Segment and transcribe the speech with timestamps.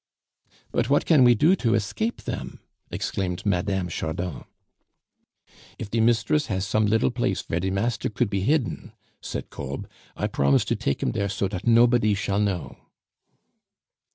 [0.71, 2.59] "But what can we do to escape them?"
[2.89, 3.87] exclaimed Mme.
[3.87, 4.45] Chardon.
[5.77, 9.87] "If de misdress had some liddle blace vere the master could pe hidden," said Kolb;
[10.17, 12.77] "I bromise to take him dere so dot nopody shall know."